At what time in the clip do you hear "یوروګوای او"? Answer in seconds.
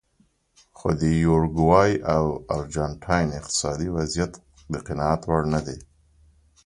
1.25-2.23